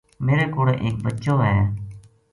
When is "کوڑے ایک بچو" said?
0.53-1.33